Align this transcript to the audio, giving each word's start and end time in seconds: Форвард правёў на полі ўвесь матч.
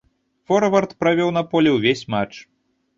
Форвард 0.51 0.95
правёў 1.03 1.29
на 1.37 1.45
полі 1.55 1.77
ўвесь 1.77 2.05
матч. 2.19 2.33